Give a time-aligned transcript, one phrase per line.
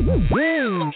[0.00, 0.92] Woo!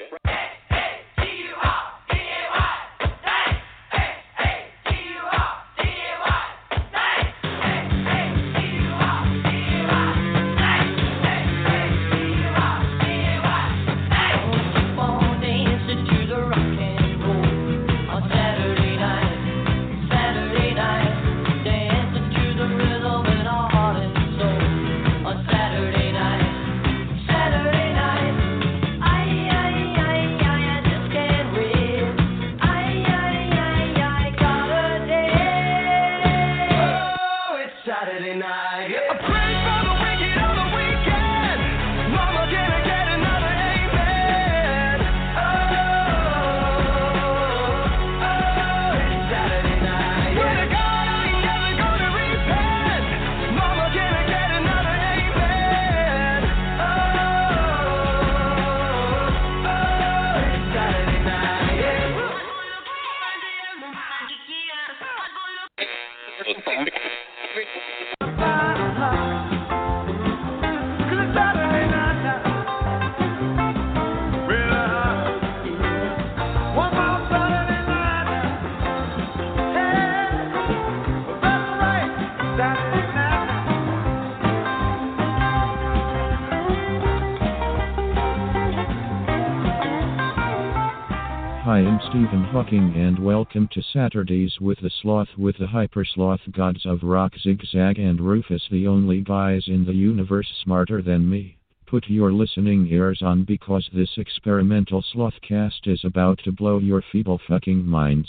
[92.12, 97.02] Stephen Hawking and welcome to Saturdays with the Sloth with the Hyper Sloth Gods of
[97.02, 101.56] Rock Zigzag and Rufus the only guys in the universe smarter than me.
[101.86, 107.40] Put your listening ears on because this experimental slothcast is about to blow your feeble
[107.48, 108.28] fucking minds.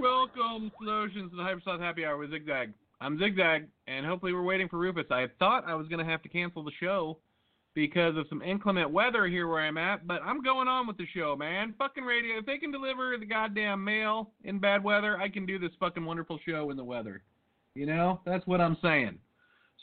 [0.00, 2.72] Welcome, Slotions, to the Hyper Sloth Happy Hour with Zigzag.
[3.02, 5.04] I'm Zigzag, and hopefully we're waiting for Rufus.
[5.10, 7.18] I thought I was going to have to cancel the show
[7.74, 11.06] because of some inclement weather here where I'm at, but I'm going on with the
[11.14, 11.74] show, man.
[11.78, 12.38] Fucking radio.
[12.38, 16.04] If they can deliver the goddamn mail in bad weather, I can do this fucking
[16.04, 17.22] wonderful show in the weather.
[17.74, 19.18] You know, that's what I'm saying.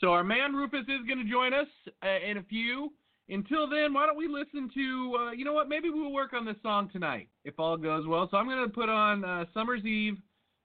[0.00, 1.66] So our man Rufus is going to join us
[2.02, 2.92] uh, in a few.
[3.28, 6.44] Until then, why don't we listen to, uh, you know what, maybe we'll work on
[6.44, 8.28] this song tonight if all goes well.
[8.30, 10.16] So I'm going to put on uh, Summer's Eve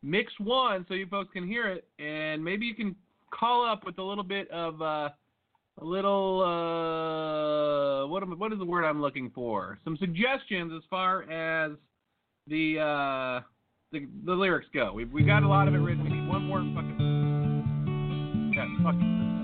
[0.01, 2.95] Mix 1 so you folks can hear it, and maybe you can
[3.31, 5.09] call up with a little bit of uh,
[5.79, 9.77] a little uh, what am, what is the word I'm looking for?
[9.83, 11.71] Some suggestions as far as
[12.47, 13.41] the uh,
[13.91, 14.93] the, the lyrics go.
[14.93, 16.03] We've we got a lot of it written.
[16.03, 19.34] We need one more fucking yeah, fucking.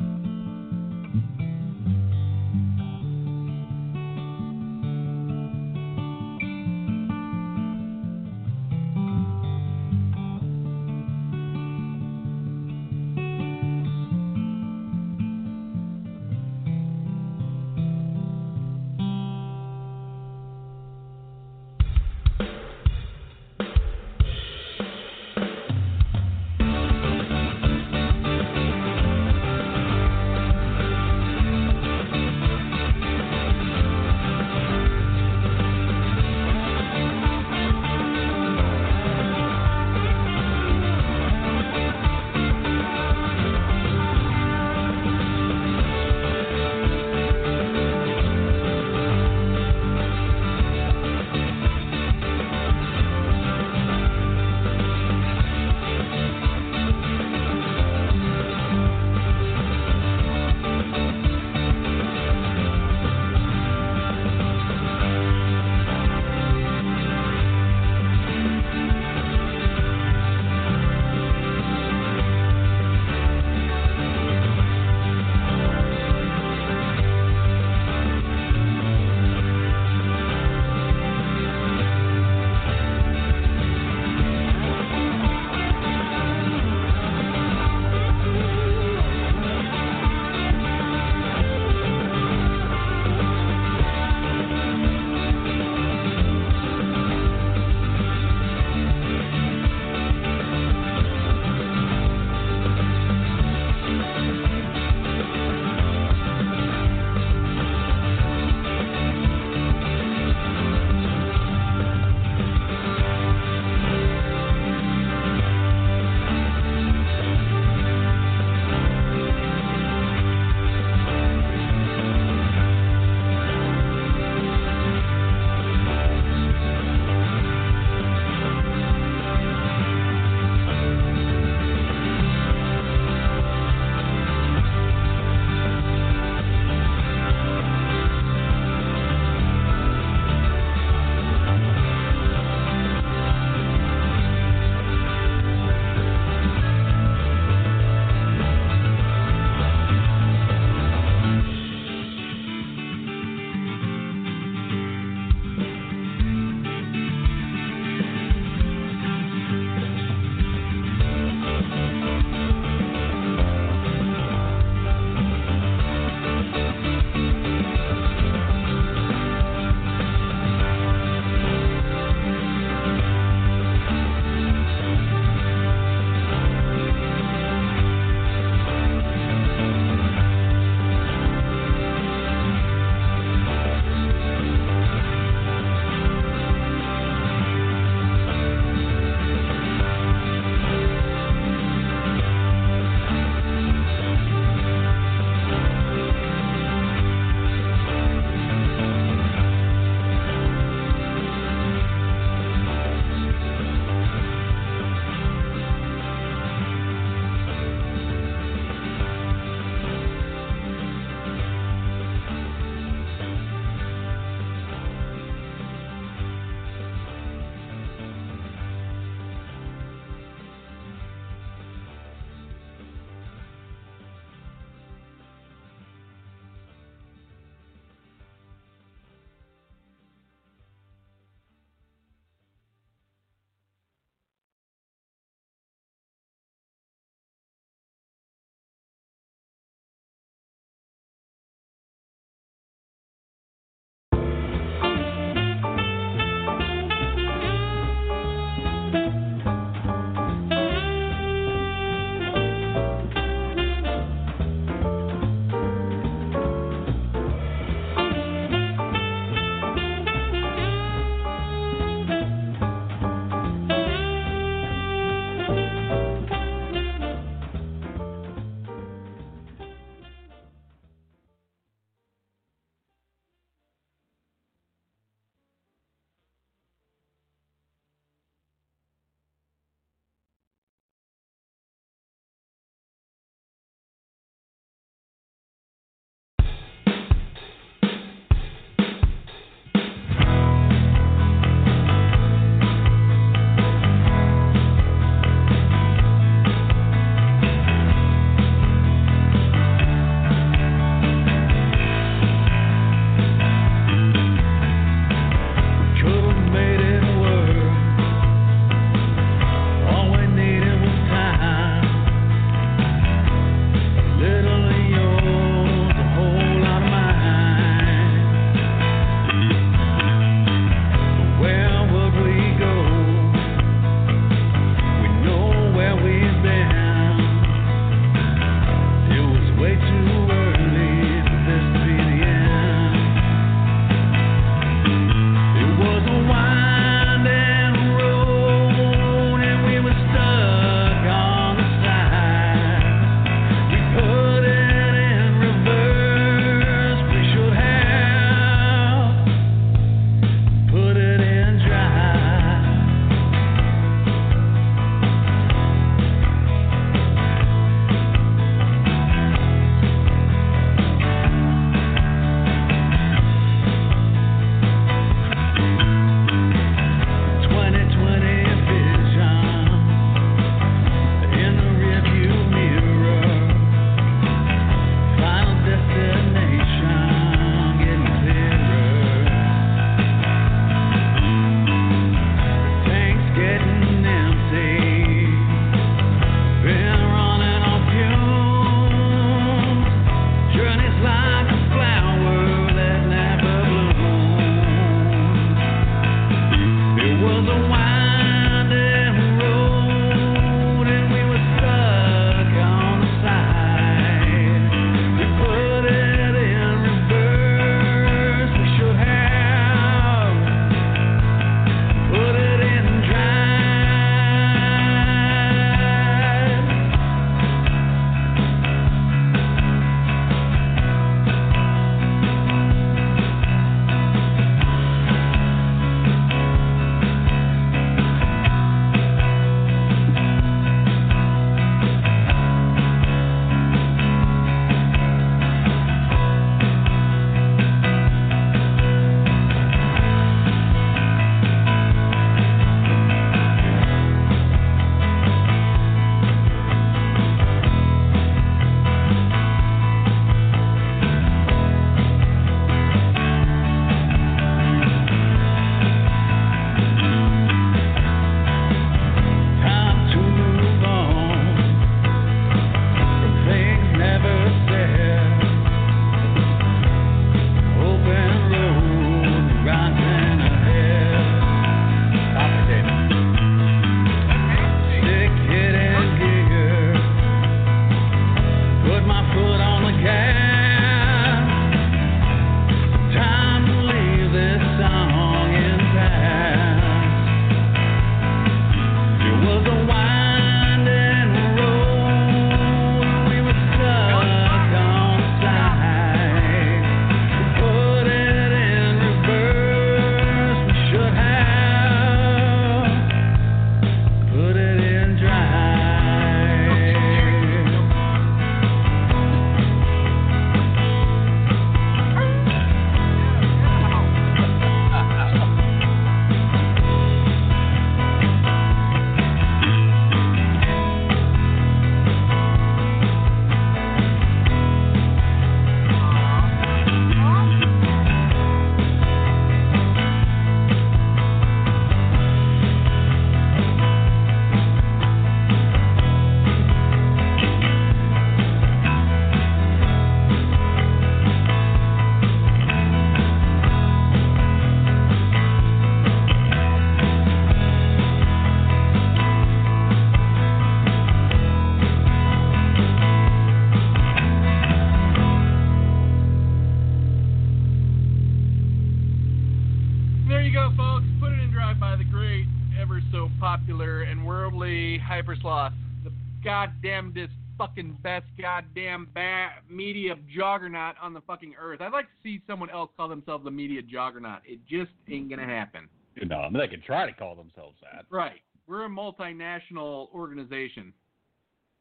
[568.51, 571.81] Goddamn ba- media juggernaut on the fucking earth.
[571.81, 574.39] I'd like to see someone else call themselves a media juggernaut.
[574.45, 575.87] It just ain't gonna happen.
[576.15, 578.05] You know, I mean, they can try to call themselves that.
[578.09, 578.41] Right.
[578.67, 580.93] We're a multinational organization.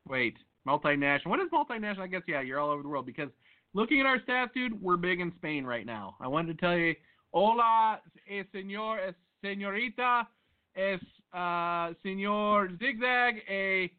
[0.09, 0.37] Wait,
[0.67, 1.27] multinational.
[1.27, 2.01] What is multinational?
[2.01, 3.29] I guess yeah, you're all over the world because
[3.75, 6.17] looking at our stats, dude, we're big in Spain right now.
[6.21, 6.95] I wanted to tell you,
[7.33, 9.13] hola, eh, señor, eh,
[9.45, 10.27] señorita,
[10.75, 11.01] es
[11.33, 13.91] uh, señor Zigzag, a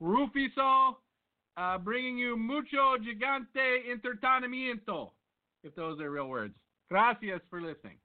[0.00, 0.98] Rufiso,
[1.56, 5.10] uh, bringing you mucho gigante entretenimiento,
[5.62, 6.54] if those are real words.
[6.88, 7.96] Gracias for listening.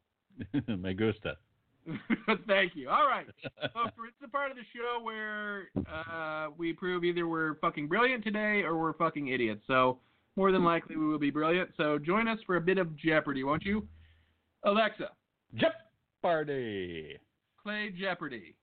[0.82, 1.38] Me gusta.
[2.48, 2.90] Thank you.
[2.90, 3.26] All right.
[3.74, 8.24] For, it's the part of the show where uh, we prove either we're fucking brilliant
[8.24, 9.62] today or we're fucking idiots.
[9.68, 10.00] So
[10.36, 11.72] more than likely we will be brilliant.
[11.78, 13.88] So join us for a bit of Jeopardy, won't you?
[14.64, 15.10] Alexa,
[15.56, 17.18] Jeopardy.
[17.64, 18.56] play Jeopardy.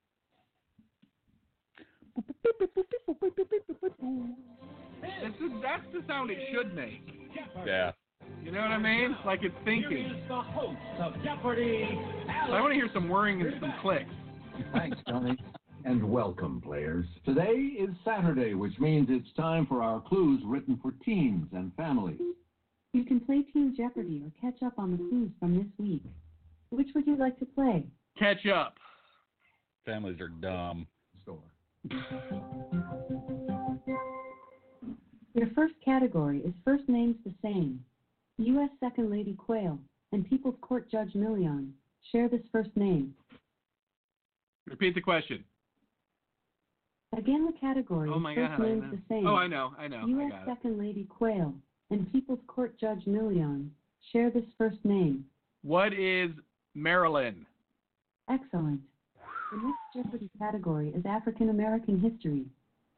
[5.23, 7.03] This is, that's the sound it should make.
[7.67, 7.93] Yeah.
[8.43, 9.17] You know what I mean?
[9.25, 10.23] Like it's thinking.
[10.29, 11.88] the host of Jeopardy,
[12.47, 14.11] So I want to hear some whirring and some clicks.
[14.73, 15.37] Thanks, Tony.
[15.85, 17.07] And welcome, players.
[17.25, 22.21] Today is Saturday, which means it's time for our clues written for teens and families.
[22.93, 26.03] You can play Team Jeopardy or catch up on the clues from this week.
[26.71, 27.85] Which would you like to play?
[28.19, 28.75] Catch up.
[29.87, 30.87] Families are dumb.
[31.23, 31.38] Store.
[35.59, 37.85] Your first category is first names the same.
[38.38, 38.71] U.S.
[38.79, 39.77] Second Lady Quayle
[40.12, 41.73] and People's Court Judge Milian
[42.12, 43.12] share this first name.
[44.69, 45.43] Repeat the question.
[47.17, 48.61] Again, the category Oh is my first god.
[48.61, 49.27] Names the same.
[49.27, 49.73] Oh, I know.
[49.77, 50.03] I know.
[50.05, 50.31] I U.S.
[50.31, 50.55] got it.
[50.55, 51.53] Second Lady Quayle
[51.91, 53.71] and People's Court Judge Milian
[54.12, 55.25] share this first name.
[55.65, 56.31] What is
[56.77, 57.45] Marilyn?
[58.31, 58.81] Excellent.
[59.50, 62.45] The next Jeopardy category is African American history.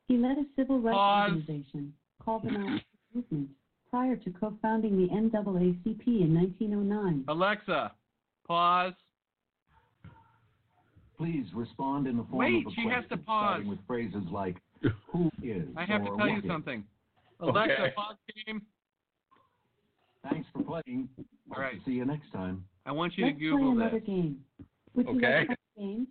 [0.09, 1.31] He led a civil rights Pause.
[1.31, 2.81] organization called the Malcolm
[3.15, 3.49] Movement
[3.91, 7.25] prior to co-founding the NAACP in 1909.
[7.29, 7.93] Alexa,
[8.47, 8.93] pause.
[11.17, 13.45] Please respond in the form Wait, of a she has question, to pause.
[13.49, 14.57] starting with phrases like
[15.13, 16.85] "Who is?" I have to or tell you "What is?" something.
[17.41, 17.93] Alexa, Okay.
[17.97, 18.63] pause game.
[20.23, 21.09] Thanks for playing.
[21.17, 21.79] Hope All right.
[21.79, 22.65] to see you next time.
[22.87, 24.07] I want you Let's to Google play another this.
[24.07, 24.45] game.
[24.95, 25.39] Would you Okay.
[25.41, 26.09] like to play games?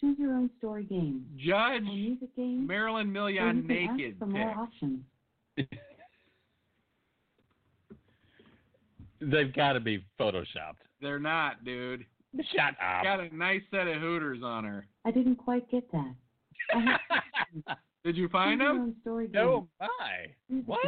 [0.00, 1.24] Choose your own story game.
[1.36, 2.66] Judge music game.
[2.66, 4.56] Marilyn or you Milian can ask naked for more pic.
[4.58, 5.00] options.
[9.20, 10.82] They've got to be photoshopped.
[11.00, 12.04] They're not, dude.
[12.54, 13.04] Shut up.
[13.04, 14.86] Got a nice set of hooters on her.
[15.04, 16.14] I didn't quite get that.
[18.04, 18.80] Did you find your them?
[18.82, 19.34] own story game.
[19.34, 20.58] no, my.
[20.66, 20.80] What?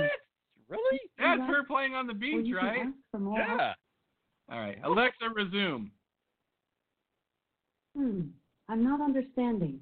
[0.69, 1.01] Really?
[1.19, 1.49] That's Right.
[1.51, 2.77] her playing on the beach, you right?
[2.79, 3.59] can ask for more options.
[3.61, 3.75] Yeah.
[4.55, 4.79] All right.
[4.83, 5.91] Alexa, resume.
[7.97, 8.21] Hmm,
[8.69, 9.79] I'm not understanding.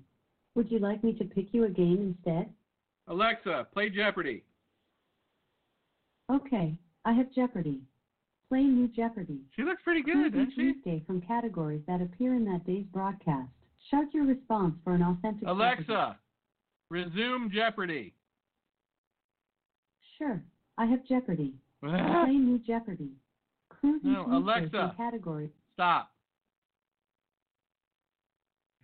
[0.57, 2.53] Would you like me to pick you a game instead?
[3.09, 4.43] Alexa, play Jeopardy.
[6.33, 6.75] Okay,
[7.05, 7.81] I have Jeopardy.
[8.49, 9.41] Play New Jeopardy.
[9.57, 10.63] She looks pretty good, doesn't she?
[10.63, 13.49] weekday from categories that appear in that day's broadcast.
[13.91, 15.43] Shout your response for an authentic.
[15.47, 15.63] Jeopardy.
[15.63, 16.19] Alexa,
[16.91, 18.15] resume Jeopardy.
[20.19, 20.43] Sure,
[20.79, 21.55] I have Jeopardy.
[21.81, 21.91] Play
[22.33, 23.11] New Jeopardy.
[23.81, 24.95] Clues No, Alexa.
[24.97, 25.51] categories.
[25.75, 26.11] Stop.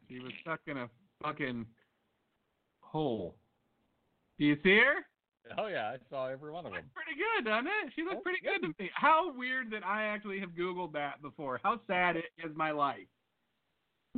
[0.09, 0.89] She was stuck in a
[1.23, 1.67] fucking
[2.81, 3.37] hole.
[4.39, 5.05] Do you see her?
[5.57, 6.83] Oh yeah, I saw every one of them.
[6.95, 7.93] Pretty good, doesn't it?
[7.97, 8.77] She looks That's pretty good good.
[8.77, 8.91] to me.
[8.95, 11.61] How weird that I actually have Googled that before.
[11.63, 13.07] How sad it is my life.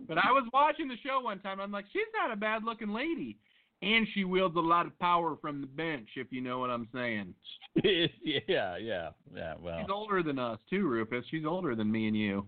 [0.09, 1.61] But I was watching the show one time.
[1.61, 3.37] I'm like, she's not a bad looking lady.
[3.83, 6.87] And she wields a lot of power from the bench, if you know what I'm
[6.93, 7.35] saying.
[7.85, 9.55] yeah, yeah, yeah.
[9.59, 11.25] Well, She's older than us, too, Rufus.
[11.31, 12.47] She's older than me and you.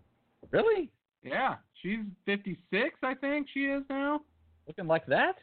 [0.50, 0.90] really
[1.22, 4.20] Yeah, she's 56, I think she is now.
[4.66, 5.36] looking like that?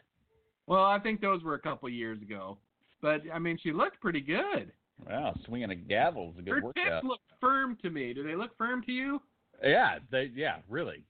[0.67, 2.60] Well, I think those were a couple years ago.
[3.01, 4.72] But, I mean, she looked pretty good.
[5.08, 7.03] Wow, swinging a gavel is a good Her good tits workout.
[7.06, 8.13] look firm to me.
[8.13, 9.22] Do they look firm to you?
[9.63, 11.03] Yeah, they yeah, really.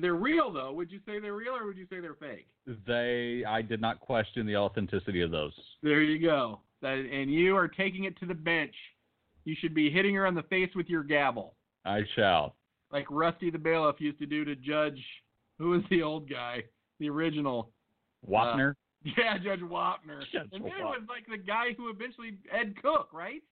[0.00, 0.72] They're real, though.
[0.72, 2.46] Would you say they're real or would you say they're fake?
[2.86, 5.52] They I did not question the authenticity of those.
[5.82, 6.60] There you go.
[6.80, 8.74] That, and you are taking it to the bench.
[9.44, 12.56] You should be hitting her on the face with your gavel, I shall.
[12.90, 15.02] like Rusty the Bailiff used to do to Judge.
[15.58, 16.64] Who was the old guy?
[16.98, 17.70] The original.
[18.26, 18.74] Uh, Wapner.
[19.16, 20.20] Yeah, Judge Wapner.
[20.32, 23.42] Judge and then it was like the guy who eventually Ed Cook, right?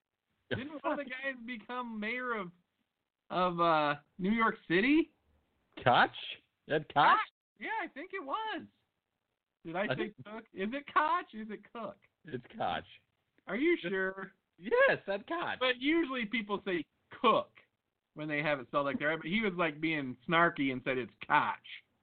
[0.51, 2.49] Didn't one of the guys become mayor of
[3.31, 5.11] of uh New York City?
[5.85, 6.11] Koch?
[6.71, 7.17] Ed Koch?
[7.61, 8.63] Yeah, I think it was.
[9.65, 10.45] Did I, I say think- Cook?
[10.55, 11.27] Is it Koch?
[11.35, 11.97] Is it Cook?
[12.27, 12.85] It's Koch.
[13.47, 14.33] Are you sure?
[14.59, 15.59] Yes, Ed Koch.
[15.61, 16.85] But usually people say
[17.23, 17.51] Cook
[18.15, 19.17] when they have it spelled like that.
[19.23, 21.55] But he was like being snarky and said it's Koch.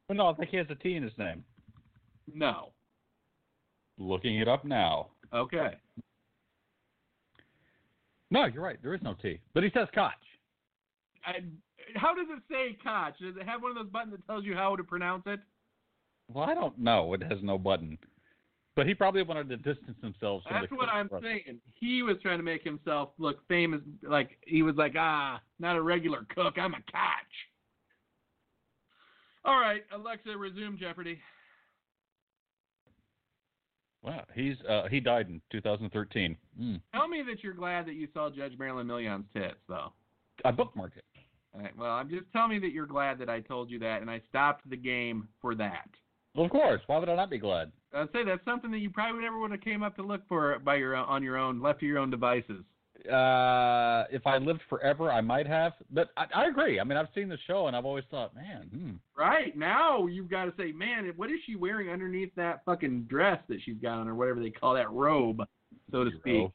[0.09, 1.43] Well, no, I think he has a T in his name.
[2.33, 2.69] No.
[3.97, 5.07] Looking it up now.
[5.33, 5.71] Okay.
[8.31, 8.77] No, you're right.
[8.81, 10.11] There is no T, but he says Koch.
[11.25, 11.33] I,
[11.95, 13.17] how does it say Koch?
[13.19, 15.39] Does it have one of those buttons that tells you how to pronounce it?
[16.33, 17.13] Well, I don't know.
[17.13, 17.97] It has no button.
[18.75, 21.23] But he probably wanted to distance himself from That's what I'm cook.
[21.23, 21.59] saying.
[21.75, 23.79] He was trying to make himself look famous.
[24.03, 26.55] Like he was like, ah, not a regular cook.
[26.57, 27.31] I'm a Koch.
[29.45, 31.19] All right, Alexa, resume Jeopardy.
[34.05, 36.37] Wow, he's uh, he died in 2013.
[36.61, 36.79] Mm.
[36.93, 39.91] Tell me that you're glad that you saw Judge Marilyn Milian's tits, though.
[40.43, 41.05] I bookmarked it.
[41.55, 44.01] All right, well, I'm just tell me that you're glad that I told you that,
[44.01, 45.89] and I stopped the game for that.
[46.35, 46.81] Well, of course.
[46.85, 47.71] Why would I not be glad?
[47.93, 50.59] I'd say that's something that you probably never would have came up to look for
[50.59, 52.63] by your on your own, left to your own devices.
[53.09, 55.73] Uh, if I lived forever, I might have.
[55.91, 56.79] But I, I agree.
[56.79, 58.91] I mean, I've seen the show, and I've always thought, man, hmm.
[59.17, 63.39] Right now, you've got to say, man, what is she wearing underneath that fucking dress
[63.49, 65.41] that she's got on, or whatever they call that robe,
[65.91, 66.23] so to speak?
[66.33, 66.53] Zero.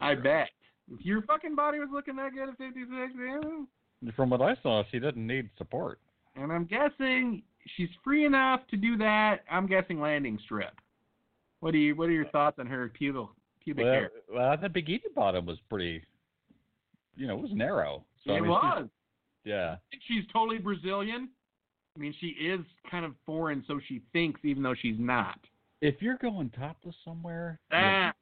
[0.00, 0.48] I bet.
[0.92, 4.82] If your fucking body was looking that good at 56, yeah, From what I saw,
[4.90, 5.98] she doesn't need support.
[6.36, 7.42] and I'm guessing
[7.76, 9.40] she's free enough to do that.
[9.50, 10.72] I'm guessing landing strip.
[11.60, 11.96] What do you?
[11.96, 13.26] What are your thoughts on her pubic
[13.74, 14.10] pubic Well, hair?
[14.32, 16.02] well, that bikini bottom was pretty,
[17.16, 18.04] you know, it was narrow.
[18.24, 18.88] So, I it mean, she's- was.
[19.44, 19.76] Yeah.
[19.90, 21.30] think she's totally Brazilian.
[21.96, 25.38] I mean, she is kind of foreign, so she thinks, even though she's not.
[25.80, 28.12] If you're going topless somewhere, Ah.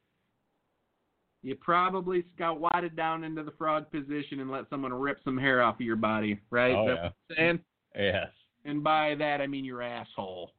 [1.43, 5.61] You probably got wadded down into the frog position and let someone rip some hair
[5.61, 6.73] off of your body, right?
[6.75, 7.59] Oh, I'm saying?
[7.95, 8.31] yes.
[8.65, 10.51] And by that, I mean your asshole.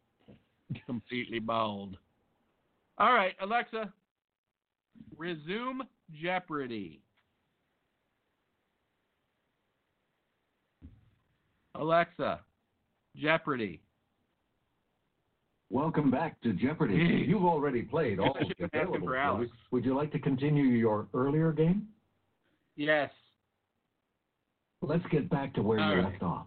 [0.87, 1.98] Completely bald.
[2.98, 3.92] All right, Alexa,
[5.16, 5.82] resume
[6.22, 7.00] Jeopardy.
[11.74, 12.40] Alexa,
[13.16, 13.80] Jeopardy.
[15.70, 17.24] Welcome back to Jeopardy.
[17.28, 19.50] You've already played all the have been asking available for Alex.
[19.70, 21.87] Would you like to continue your earlier game?
[22.76, 23.11] Yes.
[24.80, 26.12] Let's get back to where All you right.
[26.12, 26.46] left off.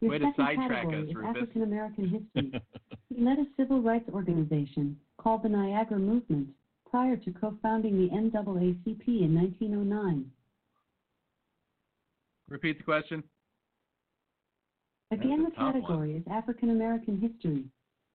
[0.00, 1.36] Your Way to second sidetrack category us, is Rufus.
[1.36, 2.62] African American history.
[3.08, 6.48] he led a civil rights organization called the Niagara Movement
[6.96, 10.24] prior to co-founding the NAACP in 1909.
[10.24, 10.32] Oh,
[12.48, 13.22] Repeat the question.
[15.10, 15.82] Again, That's the a tough one.
[15.82, 17.64] category is African American history.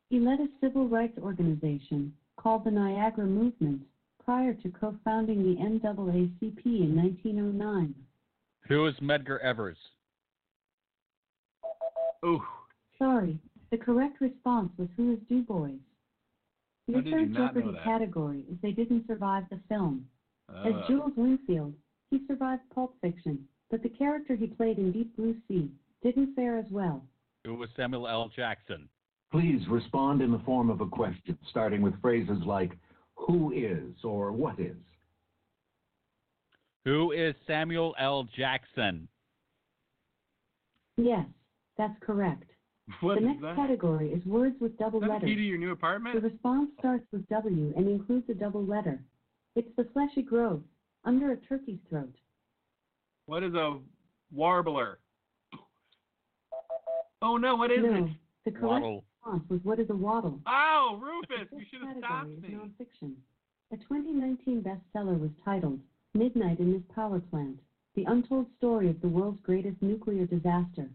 [0.09, 3.83] He led a civil rights organization called the Niagara Movement
[4.25, 7.93] prior to co-founding the NAACP in 1909.
[8.67, 9.77] Who is Medgar Evers?
[12.25, 12.41] Ooh.
[12.97, 13.37] Sorry,
[13.69, 15.69] the correct response was Who is Du Bois?
[16.91, 17.83] How Your did third Jeopardy that?
[17.83, 20.05] category is They Didn't Survive the Film.
[20.49, 21.73] As Uh, Jules Winnfield,
[22.09, 25.71] he survived Pulp Fiction, but the character he played in Deep Blue Sea
[26.03, 27.05] didn't fare as well.
[27.45, 28.27] Who was Samuel L.
[28.35, 28.89] Jackson?
[29.31, 32.77] Please respond in the form of a question, starting with phrases like
[33.15, 34.75] who is or what is.
[36.83, 38.25] Who is Samuel L.
[38.35, 39.07] Jackson?
[40.97, 41.25] Yes,
[41.77, 42.50] that's correct.
[43.01, 43.55] what the is next that?
[43.55, 45.29] category is words with double Is that the letters.
[45.29, 46.15] key to your new apartment?
[46.21, 49.01] The response starts with W and includes a double letter.
[49.55, 50.61] It's the fleshy growth
[51.05, 52.13] under a turkey's throat.
[53.25, 53.79] What is a
[54.33, 54.99] warbler?
[57.21, 58.09] Oh no, what is no, it?
[58.45, 59.03] the correct Waddle.
[59.25, 60.39] response was what is a waddle.
[60.47, 62.57] Oh, Rufus, you should have category stopped is me.
[62.57, 63.13] nonfiction.
[63.71, 65.79] A 2019 bestseller was titled
[66.13, 67.57] Midnight in This Power Plant
[67.95, 70.89] The Untold Story of the World's Greatest Nuclear Disaster.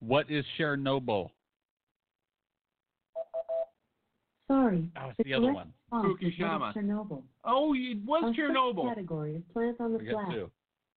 [0.00, 1.30] What is Chernobyl?
[4.46, 5.66] Sorry, Oh, it's the the other one.
[5.66, 6.74] response was what is Fukushima.
[6.74, 7.22] Chernobyl.
[7.44, 8.88] Oh, it was Our fifth Chernobyl.
[8.88, 10.30] category is Plant on the We Flat.
[10.30, 10.50] two.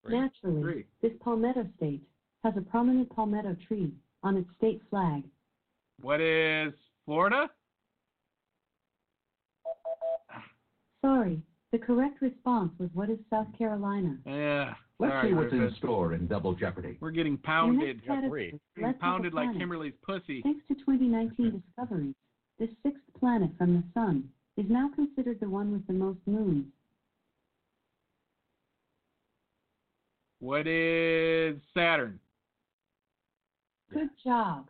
[0.04, 0.18] Three.
[0.18, 0.86] Naturally, Three.
[1.02, 2.02] this palmetto state
[2.44, 5.22] has a prominent palmetto tree on its state flag.
[6.00, 6.72] What is
[7.04, 7.50] Florida?
[11.04, 14.16] Sorry, the correct response was what is South Carolina?
[14.24, 14.74] Yeah.
[15.02, 16.96] Let's Sorry, see what's in store in Double Jeopardy.
[17.00, 17.96] We're getting pounded.
[17.96, 18.56] next got category three.
[18.56, 19.60] is Getting Let's Have a pounded like Planet.
[19.60, 20.42] Kimberly's pussy.
[20.42, 22.14] Thanks to 2019 discoveries,
[22.60, 26.66] this sixth planet from the Sun is now considered the one with the most moons.
[30.38, 32.20] What is Saturn?
[33.92, 34.68] Good job.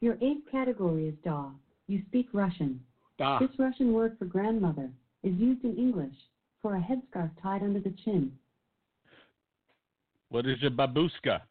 [0.00, 1.48] Your eighth category is Da.
[1.88, 2.80] You speak Russian.
[3.20, 4.88] Ah, This Russian word for grandmother
[5.24, 6.14] is used in English
[6.62, 8.30] for a headscarf tied under the chin.
[10.34, 11.42] What is your babushka?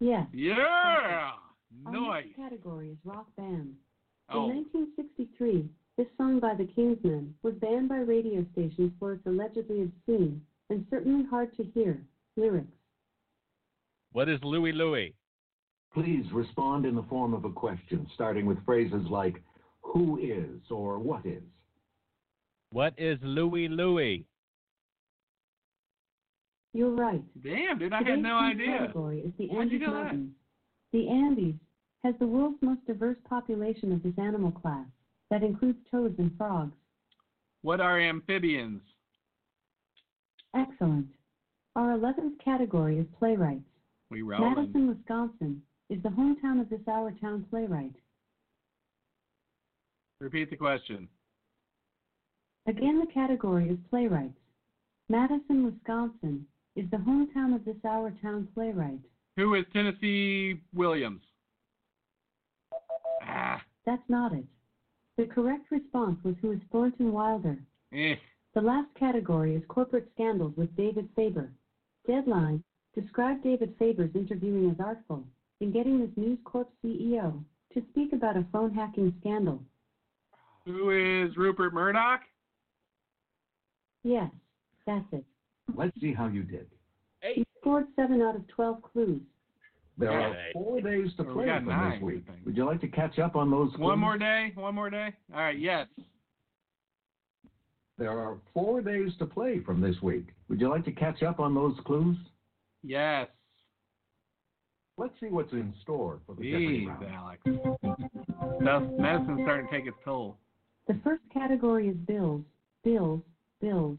[0.00, 0.26] Yes.
[0.34, 1.30] yeah.
[1.86, 2.26] Our Nice.
[2.26, 3.72] next category is rock band.
[4.28, 9.24] Oh, In 1963, this song by the Kingsmen was banned by radio stations for its
[9.24, 12.02] allegedly obscene and certainly hard to hear
[12.36, 12.68] lyrics.
[14.12, 15.14] What is Louie Louie?
[15.94, 19.42] Please respond in the form of a question, starting with phrases like,
[19.80, 21.42] who is or what is?
[22.72, 24.26] What is Louie Louie?
[26.76, 27.22] You're right.
[27.42, 28.78] Damn, dude, I Today's had no idea.
[28.80, 30.28] category is the How'd you Andes know that?
[30.92, 31.54] The Andes
[32.04, 34.84] has the world's most diverse population of this animal class
[35.30, 36.74] that includes toads and frogs.
[37.62, 38.82] What are amphibians?
[40.54, 41.06] Excellent.
[41.76, 43.64] Our 11th category is playwrights.
[44.10, 44.54] We rolling.
[44.54, 47.94] Madison, Wisconsin is the hometown of this Our Town playwright.
[50.20, 51.08] Repeat the question.
[52.66, 54.36] Again, the category is playwrights.
[55.08, 59.00] Madison, Wisconsin is the hometown of this Our Town playwright.
[59.36, 61.22] Who is Tennessee Williams?
[63.22, 64.44] Ah, That's not it.
[65.16, 67.58] The correct response was who is Thornton Wilder.
[67.92, 68.14] eh.
[68.54, 71.50] The last category is corporate scandals with David Faber.
[72.06, 72.62] Deadline
[72.94, 75.24] described David Faber's interviewing as artful
[75.60, 77.42] in getting this News Corp CEO
[77.74, 79.60] to speak about a phone hacking scandal.
[80.64, 82.20] Who is Rupert Murdoch?
[84.04, 84.30] Yes,
[84.86, 85.24] that's it.
[85.74, 86.66] Let's see how you did.
[87.34, 89.20] He scored 7 out of 12 clues.
[89.98, 90.50] There are Okay.
[90.52, 92.24] four days to we play got from nine, this week.
[92.44, 93.70] Would you like to catch up on those?
[93.70, 93.80] Clues?
[93.80, 94.52] One more day?
[94.54, 95.12] One more day?
[95.32, 95.88] All right, yes.
[97.98, 100.26] There are four days to play from this week.
[100.48, 102.18] Would you like to catch up on those clues?
[102.82, 103.28] Yes.
[104.98, 107.06] Let's see what's in store for the Jeopardy Jeez, round.
[107.14, 107.42] Alex.
[108.62, 110.36] Stuff, medicine's starting to take its toll.
[110.88, 112.42] The first category is bills,
[112.84, 113.22] bills,
[113.60, 113.98] bills.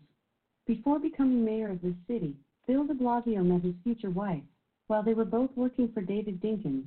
[0.68, 2.36] Before becoming mayor of this city,
[2.68, 4.44] Bill de Blasio met his future wife
[4.88, 6.84] while they were both working for David Dinkins.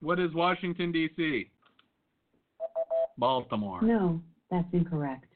[0.00, 1.50] What is Washington, D.C.?
[3.18, 3.82] Baltimore.
[3.82, 5.26] No, that's incorrect.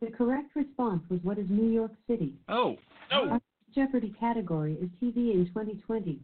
[0.00, 2.34] The correct response was what is New York City?
[2.48, 2.76] Oh,
[3.10, 3.30] no.
[3.30, 3.40] Our
[3.74, 6.20] Jeopardy category is TV in 2020.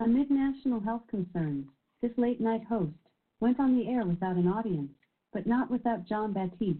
[0.00, 1.66] Amid national health concerns,
[2.00, 2.92] this late night host
[3.40, 4.90] went on the air without an audience,
[5.32, 6.78] but not without Jon Batiste.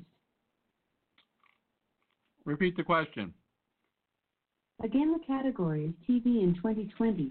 [2.44, 3.32] Repeat the question.
[4.82, 7.30] Again, the category is TV in 2020.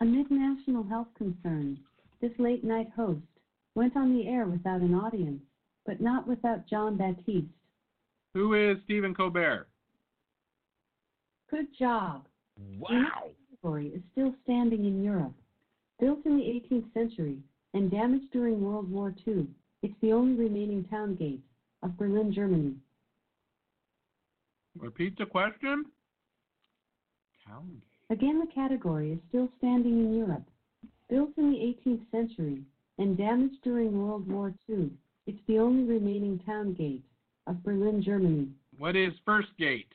[0.00, 1.78] Amid national health concerns,
[2.20, 3.20] this late night host
[3.74, 5.42] went on the air without an audience,
[5.84, 7.46] but not without Jon Batiste.
[8.34, 9.68] Who is Stephen Colbert?
[11.50, 12.26] Good job.
[12.78, 12.88] Wow.
[12.90, 15.34] The category is still standing in Europe.
[16.00, 17.38] Built in the 18th century
[17.74, 19.46] and damaged during World War II,
[19.82, 21.42] it's the only remaining town gate
[21.82, 22.74] of Berlin, Germany.
[24.80, 25.84] Repeat the question.
[27.46, 30.44] Town Again, the category is still standing in Europe.
[31.08, 32.62] Built in the 18th century
[32.98, 34.90] and damaged during World War II,
[35.26, 37.04] it's the only remaining town gate
[37.46, 38.48] of Berlin, Germany.
[38.78, 39.88] What is First Gate?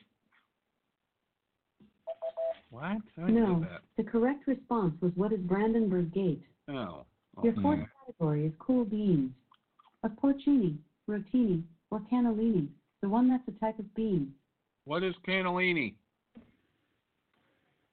[2.70, 2.98] What?
[3.18, 3.82] I No, that.
[3.96, 6.42] the correct response was what is Brandenburg Gate?
[6.68, 7.04] Oh.
[7.42, 9.30] Your fourth category is cool beans.
[10.02, 10.76] A porcini,
[11.08, 12.68] rotini, or cannellini,
[13.00, 14.32] the one that's a type of bean.
[14.84, 15.94] What is cannellini?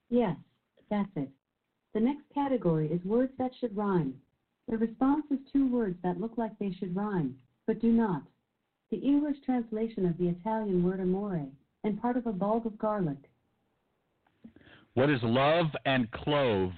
[0.10, 0.36] Yes,
[0.90, 1.30] that's it.
[1.94, 4.16] The next category is words that should rhyme.
[4.68, 7.36] The response is two words that look like they should rhyme,
[7.68, 8.24] but do not.
[8.92, 11.46] The English translation of the Italian word amore,
[11.84, 13.18] and part of a bulb of garlic.
[14.96, 16.72] What is love and clove?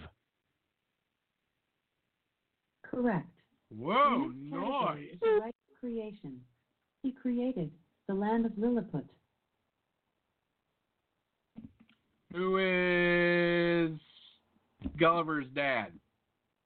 [2.83, 3.27] Correct.
[3.69, 5.13] Whoa, the next category nice.
[5.13, 6.41] is the right of creation.
[7.03, 7.71] He created
[8.07, 9.05] the land of Lilliput.
[12.33, 13.99] Who is
[14.97, 15.91] Gulliver's dad?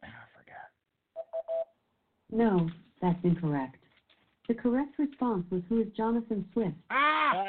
[0.03, 0.69] I forgot.
[2.31, 2.69] No,
[3.01, 3.77] that's incorrect.
[4.47, 6.75] The correct response was who is Jonathan Swift.
[6.91, 7.45] Ah!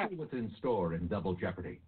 [0.00, 1.80] Let's see what's in store in Double Jeopardy.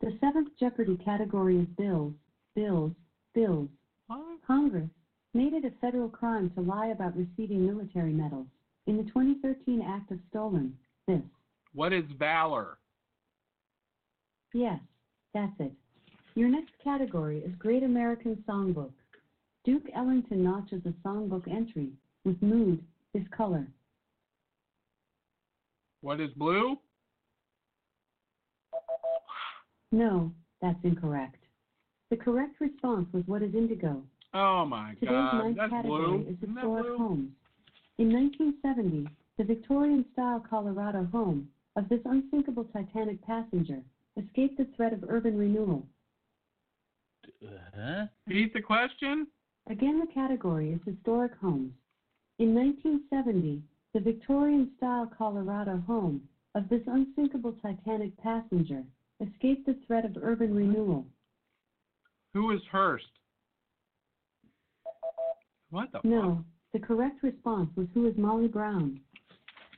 [0.00, 2.12] The seventh Jeopardy category is bills,
[2.54, 2.92] bills,
[3.34, 3.68] bills.
[4.06, 4.20] What?
[4.46, 4.88] Congress
[5.34, 8.46] made it a federal crime to lie about receiving military medals
[8.86, 10.76] in the 2013 Act of Stolen.
[11.08, 11.22] This.
[11.74, 12.78] What is valor?
[14.54, 14.78] Yes,
[15.36, 15.72] that's it.
[16.34, 18.92] Your next category is Great American Songbook.
[19.66, 21.90] Duke Ellington notches a songbook entry
[22.24, 23.66] with mood, his color.
[26.00, 26.78] What is blue?
[29.92, 31.36] No, that's incorrect.
[32.10, 34.02] The correct response was what is indigo.
[34.32, 36.26] Oh my Today's god, ninth that's category blue.
[36.30, 37.30] is historic homes.
[37.98, 43.82] In 1970, the Victorian-style Colorado home of this unsinkable Titanic passenger
[44.16, 45.86] escaped the threat of urban renewal.
[47.76, 48.06] Huh?
[48.26, 49.26] Repeat the question?
[49.68, 51.72] Again, the category is historic homes.
[52.38, 53.62] In 1970,
[53.94, 56.22] the Victorian-style Colorado home
[56.54, 58.82] of this unsinkable Titanic passenger
[59.20, 61.06] escaped the threat of urban renewal.
[62.34, 63.06] Who is Hearst?
[65.70, 69.00] What the No, the The correct response was Who is Molly Brown?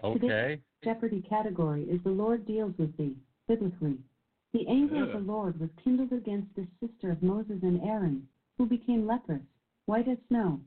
[0.02, 0.18] Okay.
[0.18, 3.14] Today's Jeopardy category is The Lord deals with thee,
[3.46, 3.98] biblically.
[4.54, 8.66] The anger of the Lord was kindled against the sister of Moses and Aaron, who
[8.66, 9.42] became leprous,
[9.86, 10.60] white as snow.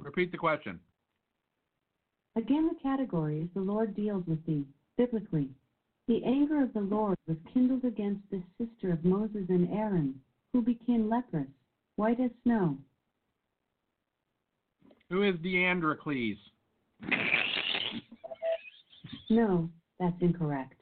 [0.00, 0.80] Repeat the question.
[2.36, 4.64] Again, the category is The Lord deals with thee,
[4.98, 5.48] biblically.
[6.08, 10.20] The anger of the Lord was kindled against the sister of Moses and Aaron,
[10.52, 11.48] who became leprous,
[11.96, 12.76] white as snow.
[15.08, 16.36] Who is Deandrocles?
[19.30, 20.74] No, that's incorrect.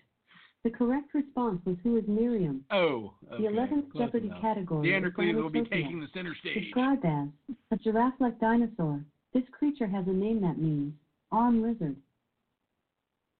[0.64, 2.64] The correct response was Who is Miriam?
[2.70, 3.42] Oh, okay.
[3.42, 4.40] The 11th Close Jeopardy enough.
[4.40, 6.64] category is Deandrocles will be taking the center stage.
[6.64, 7.29] Described as
[7.70, 9.05] a giraffe-like dinosaur.
[9.35, 10.94] This creature has a name that means
[11.31, 11.96] arm lizard.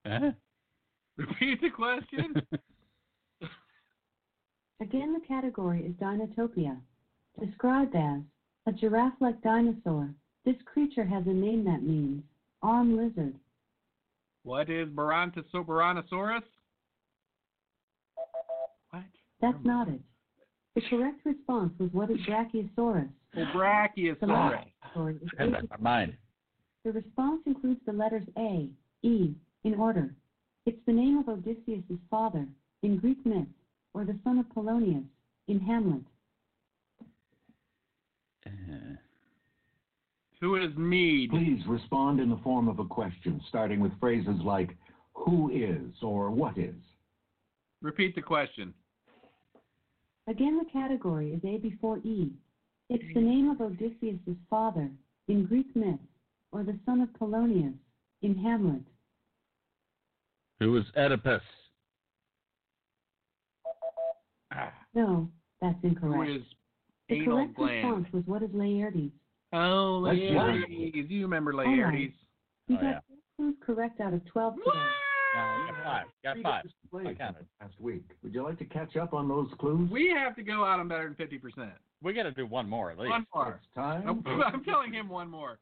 [0.07, 0.33] Huh?
[1.17, 2.35] Repeat the question.
[4.81, 6.77] Again, the category is Dinotopia.
[7.43, 8.21] Described as
[8.67, 10.11] a giraffe-like dinosaur.
[10.45, 12.23] This creature has a name that means
[12.63, 13.35] arm lizard.
[14.45, 16.43] What is Barontosaur- Baronosaurus?
[18.91, 19.03] What?
[19.41, 20.01] That's not it.
[20.75, 23.09] The correct response was what is Brachiosaurus.
[23.37, 24.21] Oh, Brachiosaurus.
[24.21, 26.17] The last category is I had that in my mind.
[26.85, 28.69] The response includes the letters A,
[29.03, 30.15] E, in order.
[30.67, 32.47] It's the name of Odysseus' father
[32.83, 33.49] in Greek myth,
[33.95, 35.05] or the son of Polonius
[35.49, 36.03] in Hamlet.
[38.47, 38.97] Uh,
[40.45, 41.31] Who is Mead?
[41.31, 44.77] Please respond in the form of a question, starting with phrases like
[45.15, 46.75] who is or what is.
[47.81, 48.75] Repeat the question.
[50.29, 52.31] Again, the category is A before E.
[52.91, 54.19] It's the name of Odysseus'
[54.51, 54.91] father
[55.29, 55.99] in Greek myth,
[56.53, 57.73] or the son of Polonius
[58.21, 58.83] in Hamlet.
[60.61, 61.41] who is Oedipus?
[64.53, 65.31] Ah, No,
[65.63, 66.31] that's Who incorrect.
[66.33, 66.43] is
[67.09, 67.83] The correct gland?
[67.87, 69.11] response was what is Laertes.
[69.55, 71.11] Oh, That's Laertes.
[71.11, 71.69] You remember oh, right.
[71.69, 72.13] Laertes.
[72.69, 72.99] You Oh, got yeah.
[73.37, 74.71] clues correct out of 12 today.
[75.37, 76.07] No, you got five.
[76.23, 77.07] Got five.
[77.07, 77.47] I counted.
[77.61, 78.05] Last week.
[78.23, 79.91] Would you like to catch up on those clues?
[79.91, 81.71] We have to go out on better than 50%.
[82.03, 83.11] We got to do one more at least.
[83.11, 83.61] One more.
[83.63, 84.09] It's time.
[84.09, 85.59] I'm, I'm telling him one more.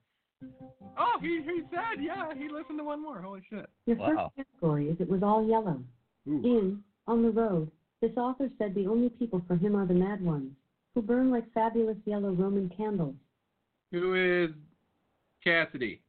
[0.99, 3.21] Oh, he, he said, yeah, he listened to one more.
[3.21, 3.67] Holy shit.
[3.87, 4.33] Your Wow.
[4.37, 5.81] first category is It Was All Yellow.
[6.27, 10.23] In On the Road, this author said the only people for him are the mad
[10.25, 10.53] ones,
[10.95, 13.15] who burn like fabulous yellow Roman candles.
[13.93, 14.51] Who is
[15.45, 16.01] Cassidy?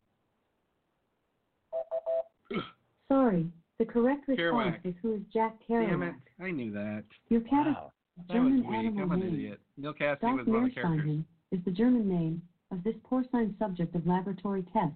[3.10, 3.48] Sorry,
[3.80, 4.86] the correct response Kerouac.
[4.86, 6.10] is who is Jack Damn Kerouac.
[6.40, 6.44] it.
[6.44, 7.04] I knew that.
[7.30, 7.92] Your category Wow.
[8.18, 8.78] is That was German weak.
[8.78, 9.34] animal I'm an name.
[9.34, 9.60] idiot.
[9.78, 11.20] Neal Cassady Das was one of the characters.
[11.52, 12.42] Is the German name
[12.72, 14.96] of this porcine subject of laboratory tests.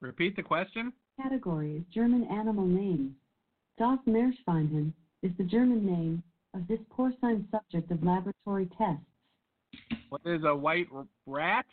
[0.00, 0.92] Repeat the question.
[1.20, 3.12] Category is German animal names.
[3.76, 6.22] Das Meerschweinchen is the German name
[6.54, 9.02] of this porcine subject of laboratory tests.
[10.08, 11.66] What is a white r- rat?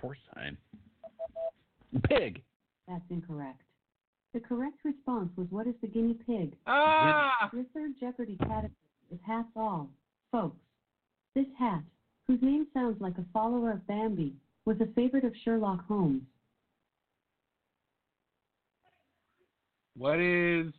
[0.00, 0.56] Porcine.
[2.08, 2.42] Pig.
[2.88, 3.62] That's incorrect.
[4.32, 6.54] The correct response was what is the guinea pig?
[6.66, 7.50] Ah!
[7.52, 8.72] Your third Jeopardy category
[9.12, 9.88] is hats all.
[10.32, 10.58] Folks,
[11.34, 11.82] this hat,
[12.26, 14.34] whose name sounds like a follower of Bambi,
[14.64, 16.22] was a favorite of Sherlock Holmes.
[19.96, 20.72] What is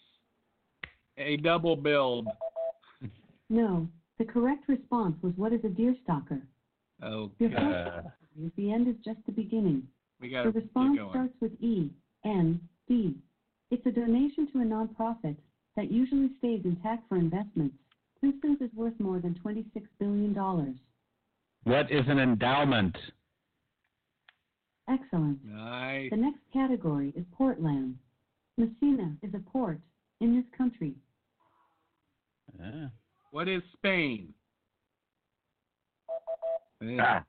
[1.17, 2.27] a double build?
[3.49, 6.41] No, the correct response was what is a deer stalker?
[7.01, 8.11] Oh, Your God.
[8.35, 9.87] First category is the end is just the beginning.
[10.21, 11.09] we The got to keep response going.
[11.09, 11.91] starts with E,
[12.25, 13.15] N, D.
[13.71, 15.35] It's a donation to a nonprofit
[15.75, 17.75] that usually stays intact for investments.
[18.19, 19.65] Princeton's is worth more than $26
[19.99, 20.33] billion.
[21.63, 22.95] what is an endowment?
[24.89, 25.43] Excellent.
[25.43, 26.09] Nice.
[26.11, 27.97] The next category is Portland.
[28.57, 29.79] Messina is a port
[30.21, 30.93] in this country.
[32.63, 32.87] Uh,
[33.31, 34.33] What is Spain?
[36.99, 37.23] ah,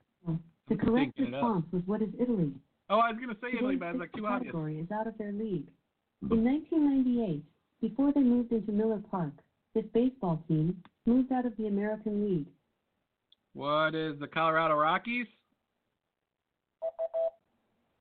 [0.69, 1.43] The correct thinking it up.
[1.43, 2.51] response was what is Italy?
[2.89, 4.51] Oh, I was going to say Italy, Today's but it's like sixth too obvious.
[4.51, 5.67] category is out of their league.
[6.31, 7.43] In 1998,
[7.81, 9.33] before they moved into Miller Park,
[9.75, 10.75] this baseball team
[11.05, 12.47] moved out of the American League.
[13.53, 15.27] What is the Colorado Rockies?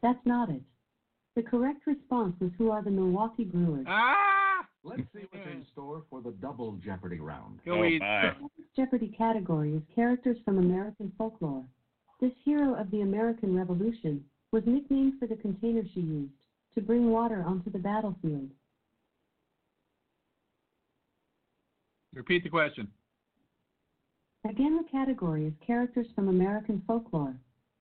[0.02, 0.62] That's not it.
[1.34, 3.84] The correct response was who are the Milwaukee Brewers.
[3.88, 4.66] Ah!
[4.82, 7.58] Let's see what's in store for the double Jeopardy round.
[7.64, 8.00] Go oh eat.
[8.00, 8.32] my.
[8.76, 11.64] Jeopardy category is characters from American folklore.
[12.20, 16.32] This hero of the American Revolution was nicknamed for the container she used
[16.74, 18.50] to bring water onto the battlefield.
[22.14, 22.88] Repeat the question.
[24.48, 27.34] Again, the category is characters from American folklore.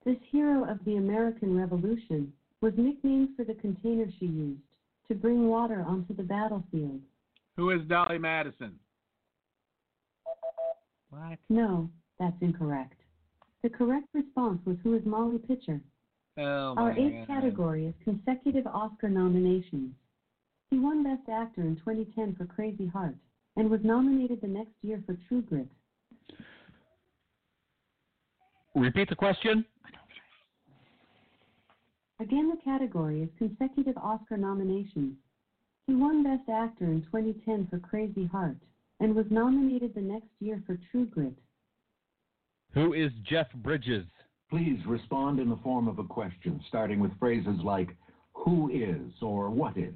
[0.04, 4.60] This hero of the American Revolution was nicknamed for the container she used
[5.08, 7.00] to bring water onto the battlefield.
[7.56, 8.78] Who is Dolly Madison?
[11.08, 11.38] What?
[11.48, 13.00] No, that's incorrect.
[13.66, 15.80] The correct response was Who is Molly Pitcher?
[16.38, 17.26] Oh Our eighth God.
[17.26, 19.92] category is consecutive Oscar nominations.
[20.70, 23.16] He won Best Actor in 2010 for Crazy Heart
[23.56, 25.66] and was nominated the next year for True Grit.
[28.76, 29.64] Repeat the question.
[32.20, 35.16] Again, the category is consecutive Oscar nominations.
[35.88, 38.58] He won Best Actor in 2010 for Crazy Heart
[39.00, 41.36] and was nominated the next year for True Grit.
[42.76, 44.04] Who is Jeff Bridges?
[44.50, 47.96] Please respond in the form of a question, starting with phrases like
[48.34, 49.94] who is or what is.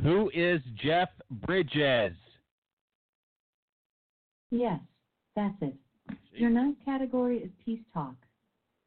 [0.00, 1.08] Who is Jeff
[1.44, 2.14] Bridges?
[4.52, 4.78] Yes,
[5.34, 5.74] that's it.
[6.32, 8.14] Your ninth category is Peace Talk.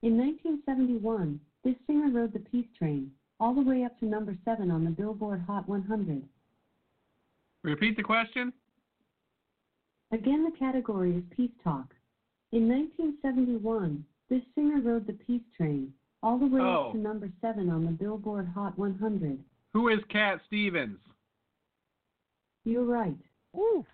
[0.02, 4.72] In 1971, this singer rode the Peace Train all the way up to number seven
[4.72, 6.24] on the Billboard Hot 100.
[7.62, 8.54] Repeat the question.
[10.14, 11.94] Again, the category is Peace Talk.
[12.54, 16.90] In 1971, this singer rode the Peace Train all the way Oh.
[16.90, 19.44] up to number seven on the Billboard Hot 100.
[19.74, 21.00] Who is Cat Stevens?
[22.64, 23.18] You're right.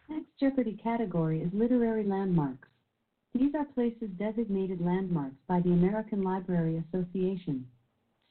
[0.10, 2.68] Next Jeopardy category is literary landmarks.
[3.34, 7.66] These are places designated landmarks by the American Library Association.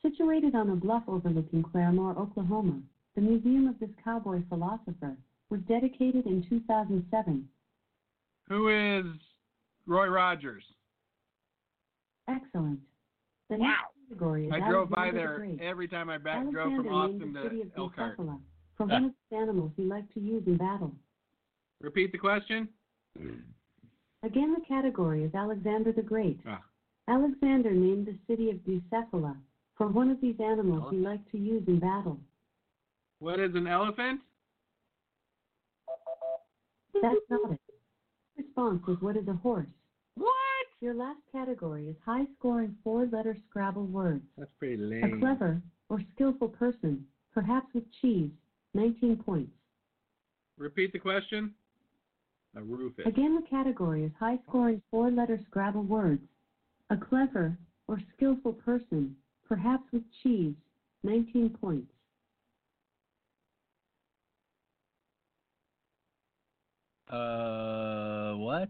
[0.03, 2.83] Situated on a bluff overlooking Claremore, Oklahoma,
[3.15, 5.17] the museum of this cowboy philosopher
[5.49, 7.49] was dedicated in 2007.
[8.49, 9.07] Who is
[9.89, 10.63] Roy Rogers?
[12.29, 12.79] Excellent.
[13.49, 13.69] The Wow.
[13.69, 15.61] next category is I drove by Alexander there the Great.
[15.67, 18.19] every time I back drove Alexander from Austin named the city to of Elkhart.
[18.19, 18.41] Bucephala
[18.77, 20.95] for one of the animals he liked to use in battle.
[21.81, 22.69] Repeat the question.
[24.23, 26.39] Again, the category is Alexander the Great.
[26.47, 26.63] Ah.
[27.09, 29.41] Alexander named the city of Bucephala
[29.75, 32.21] for one of these animals he liked to use in battle.
[33.21, 34.21] What is an elephant?
[37.01, 37.61] That's not it.
[38.37, 39.67] Response was what is a horse?
[40.81, 40.87] What?
[40.87, 44.23] Your last category is high scoring four letter Scrabble words.
[44.37, 45.15] That's pretty lame.
[45.15, 48.31] A clever or skillful person, perhaps with cheese,
[48.75, 49.53] 19 points.
[50.59, 51.55] Repeat the question.
[52.57, 53.07] A Rufus.
[53.07, 56.23] Again, the category is high scoring four letter Scrabble words.
[56.91, 57.57] A clever
[57.87, 59.15] or skillful person,
[59.47, 60.55] perhaps with cheese,
[61.05, 61.93] 19 points.
[67.11, 68.69] Uh, what?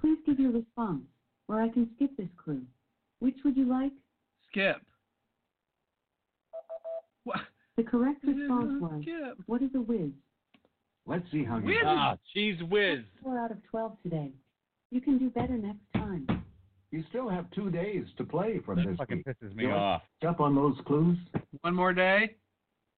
[0.00, 1.02] Please give your response,
[1.48, 2.62] or I can skip this clue.
[3.20, 3.92] Which would you like?
[4.50, 4.76] Skip.
[7.24, 7.40] What?
[7.76, 9.38] The correct response was, Skip.
[9.46, 10.10] what is a whiz?
[11.06, 11.76] Let's see how you Whiz?
[11.86, 13.00] Ah, she's whiz.
[13.22, 14.30] Four out of 12 today.
[14.90, 16.26] You can do better next time.
[16.90, 19.26] You still have two days to play from That this fucking week.
[19.26, 20.02] pisses me You off.
[20.22, 21.18] to Up on those clues.
[21.60, 22.36] One more day.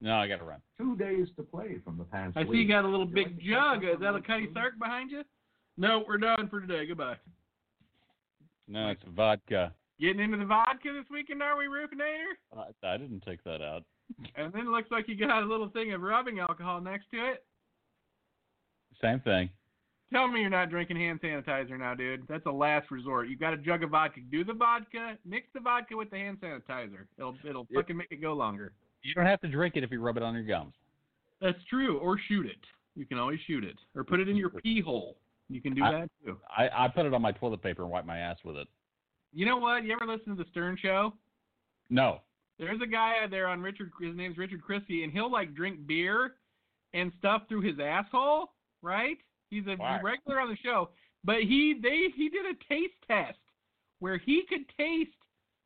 [0.00, 0.60] No, I gotta run.
[0.78, 2.60] Two days to play from the past I see week.
[2.60, 3.84] you got a little You big jug.
[3.84, 4.54] Is that on a those Cuddy clues?
[4.54, 5.22] Sark behind you?
[5.76, 6.86] No, we're done for today.
[6.86, 7.16] Goodbye.
[8.70, 9.72] No, it's vodka.
[10.00, 12.38] Getting into the vodka this weekend, are we, Roofinator?
[12.56, 13.84] I, I didn't take that out.
[14.34, 17.16] And then it looks like you got a little thing of rubbing alcohol next to
[17.30, 17.44] it.
[19.00, 19.48] Same thing.
[20.12, 22.26] Tell me you're not drinking hand sanitizer now, dude.
[22.28, 23.28] That's a last resort.
[23.28, 24.20] You got a jug of vodka.
[24.28, 25.16] Do the vodka.
[25.24, 27.06] Mix the vodka with the hand sanitizer.
[27.16, 28.72] It'll it'll fucking make it go longer.
[29.02, 30.74] You don't have to drink it if you rub it on your gums.
[31.40, 31.98] That's true.
[31.98, 32.58] Or shoot it.
[32.96, 33.76] You can always shoot it.
[33.94, 35.16] Or put it in your pee hole.
[35.50, 36.38] You can do I- that too.
[36.48, 38.68] I, I put it on my toilet paper and wipe my ass with it.
[39.32, 39.84] You know what?
[39.84, 41.12] You ever listen to the Stern Show?
[41.88, 42.20] No.
[42.58, 43.90] There's a guy out there on Richard.
[44.00, 46.34] His name's Richard Christie, and he'll like drink beer
[46.94, 48.52] and stuff through his asshole.
[48.82, 49.18] Right?
[49.50, 50.90] He's a regular on the show,
[51.24, 53.38] but he they he did a taste test
[53.98, 55.10] where he could taste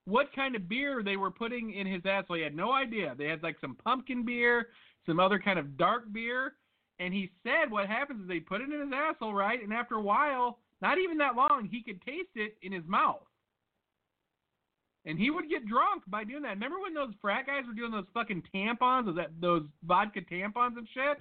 [0.07, 2.37] what kind of beer they were putting in his asshole.
[2.37, 3.15] He had no idea.
[3.17, 4.69] They had like some pumpkin beer,
[5.07, 6.55] some other kind of dark beer,
[6.99, 9.63] and he said what happens is they put it in his asshole, right?
[9.63, 13.23] And after a while, not even that long, he could taste it in his mouth.
[15.07, 16.51] And he would get drunk by doing that.
[16.51, 20.89] Remember when those frat guys were doing those fucking tampons, those, those vodka tampons and
[20.95, 21.19] shit?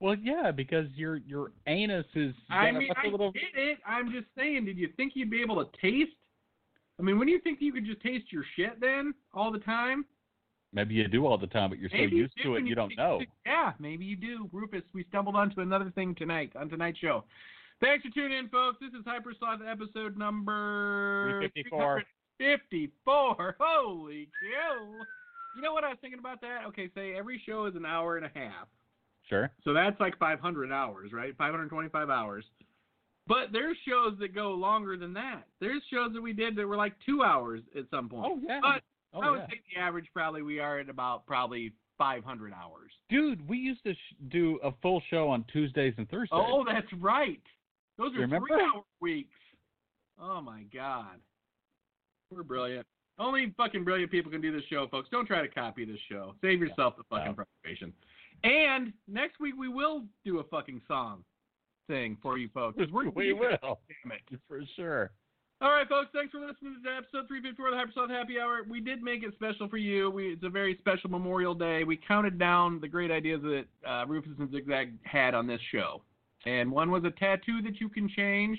[0.00, 2.34] Well, yeah, because your your anus is.
[2.50, 3.30] I mean, I little...
[3.30, 3.78] get it.
[3.86, 6.16] I'm just saying, did you think you'd be able to taste?
[6.98, 9.60] I mean, when do you think you could just taste your shit then all the
[9.60, 10.04] time?
[10.74, 12.66] Maybe you do all the time, but you're so Maybe you used do to it
[12.66, 13.20] you don't know.
[13.44, 14.48] Yeah, maybe you do.
[14.52, 17.24] Rufus, we stumbled onto another thing tonight on tonight's show.
[17.80, 18.78] Thanks for tuning in, folks.
[18.80, 22.02] This is Hypersloth episode number 354.
[22.38, 23.56] 354.
[23.60, 24.86] Holy cow.
[25.56, 26.64] You know what I was thinking about that?
[26.68, 28.68] Okay, say every show is an hour and a half.
[29.28, 29.50] Sure.
[29.64, 31.36] So that's like 500 hours, right?
[31.36, 32.44] 525 hours.
[33.26, 35.42] But there's shows that go longer than that.
[35.60, 38.26] There's shows that we did that were like two hours at some point.
[38.26, 38.60] Oh yeah.
[38.60, 38.82] But
[39.14, 39.46] oh, I would yeah.
[39.46, 42.90] say the average probably we are at about probably 500 hours.
[43.08, 46.30] Dude, we used to sh- do a full show on Tuesdays and Thursdays.
[46.32, 47.40] Oh, that's right.
[47.98, 49.36] Those are three hour weeks.
[50.20, 51.18] Oh my god.
[52.30, 52.86] We're brilliant.
[53.18, 55.08] Only fucking brilliant people can do this show, folks.
[55.10, 56.34] Don't try to copy this show.
[56.40, 57.44] Save yourself the fucking No.
[57.44, 57.92] frustration.
[58.42, 61.24] And next week we will do a fucking song
[61.88, 62.78] thing for you folks.
[62.92, 63.58] We will.
[63.60, 64.40] Damn it.
[64.48, 65.10] For sure.
[65.62, 66.08] All right, folks.
[66.12, 68.62] Thanks for listening to episode 354 of the Hypersloth Happy Hour.
[68.68, 70.10] We did make it special for you.
[70.10, 71.84] We, it's a very special Memorial Day.
[71.84, 76.02] We counted down the great ideas that uh, Rufus and Zigzag had on this show,
[76.46, 78.58] and one was a tattoo that you can change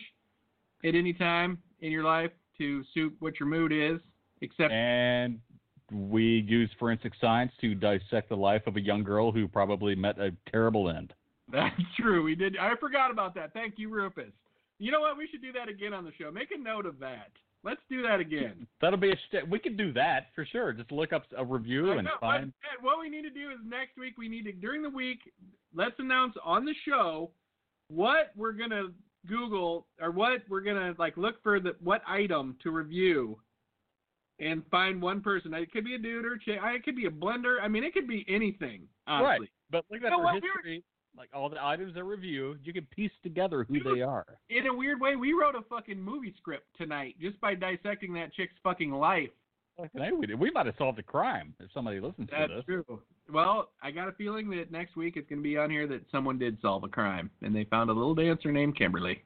[0.85, 3.99] at any time in your life to suit what your mood is.
[4.39, 5.39] Except, And
[5.91, 10.17] we use forensic science to dissect the life of a young girl who probably met
[10.19, 11.13] a terrible end.
[11.51, 12.23] that's true.
[12.23, 12.55] We did.
[12.57, 13.51] I forgot about that.
[13.51, 14.31] Thank you, Rufus.
[14.83, 15.17] You know what?
[15.17, 16.29] We should do that again on the show.
[16.29, 17.31] Make a note of that.
[17.63, 18.67] Let's do that again.
[18.81, 20.73] That'll be a st- we could do that for sure.
[20.73, 22.53] Just look up a review I and know, but, find.
[22.63, 25.19] Ed, what we need to do is next week we need to during the week
[25.73, 27.31] let's announce on the show
[27.87, 28.87] what we're gonna
[29.25, 33.39] Google or what we're gonna like look for the what item to review
[34.39, 35.53] and find one person.
[35.53, 36.59] It could be a dude or a chick.
[36.61, 37.61] It could be a blender.
[37.61, 38.81] I mean, it could be anything.
[39.07, 39.47] Honestly.
[39.47, 39.49] Right.
[39.71, 40.33] But look at know for what?
[40.33, 40.83] We were- history,
[41.17, 44.25] like all the items that review, you can piece together who they are.
[44.49, 48.33] In a weird way, we wrote a fucking movie script tonight just by dissecting that
[48.33, 49.29] chick's fucking life.
[49.79, 50.39] A, we, did.
[50.39, 52.65] we might have solved a crime if somebody listens to That's this.
[52.65, 53.01] true.
[53.31, 56.01] Well, I got a feeling that next week it's going to be on here that
[56.11, 59.23] someone did solve a crime and they found a little dancer named Kimberly.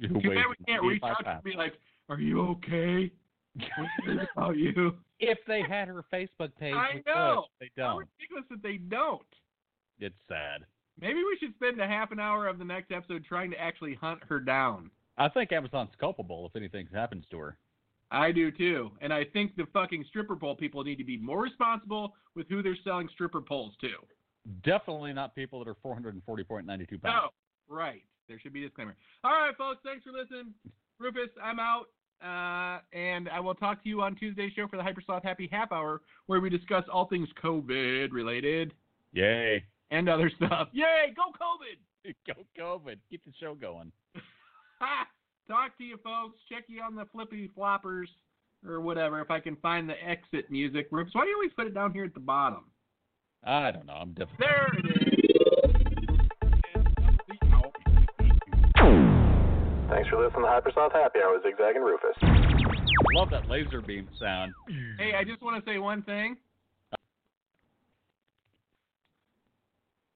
[0.00, 1.74] Who Too bad we can't reach out to and be like,
[2.08, 3.10] "Are you okay?
[4.36, 7.46] About you?" if they had her Facebook page, I know.
[7.60, 7.86] They don't.
[7.86, 9.22] How ridiculous that they don't.
[10.00, 10.64] It's sad.
[11.00, 13.94] Maybe we should spend a half an hour of the next episode trying to actually
[13.94, 14.90] hunt her down.
[15.18, 17.56] I think Amazon's culpable if anything happens to her.
[18.10, 21.42] I do too, and I think the fucking stripper pole people need to be more
[21.42, 23.90] responsible with who they're selling stripper poles to.
[24.62, 27.00] Definitely not people that are 440.92 pounds.
[27.02, 27.28] No,
[27.68, 28.02] right.
[28.28, 28.94] There should be a disclaimer.
[29.24, 29.80] All right, folks.
[29.84, 30.54] Thanks for listening.
[30.98, 31.86] Rufus, I'm out.
[32.22, 35.72] Uh, and I will talk to you on Tuesday's show for the Hypersloth Happy Half
[35.72, 38.72] Hour, where we discuss all things COVID related
[39.14, 39.64] Yay.
[39.94, 40.68] And other stuff.
[40.72, 41.14] Yay!
[41.14, 42.14] Go COVID!
[42.26, 42.96] Go COVID.
[43.08, 43.92] Keep the show going.
[45.48, 46.40] Talk to you, folks.
[46.50, 48.06] Check you on the flippy floppers
[48.66, 49.20] or whatever.
[49.20, 50.88] If I can find the exit music.
[50.90, 52.64] Rufus, why do you always put it down here at the bottom?
[53.44, 53.92] I don't know.
[53.92, 54.40] I'm different.
[54.40, 55.14] There it is.
[59.90, 62.16] Thanks for listening to Hypersloth Happy Hour with Zigzag and Rufus.
[63.14, 64.52] Love that laser beam sound.
[64.98, 66.36] Hey, I just want to say one thing.